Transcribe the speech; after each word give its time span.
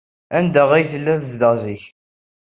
Anda 0.37 0.63
ay 0.77 0.83
tella 0.91 1.13
tezdeɣ 1.21 1.53
zik? 1.63 1.83